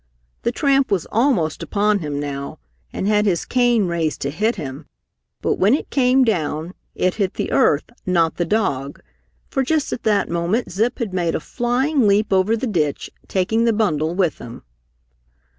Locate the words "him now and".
1.99-3.07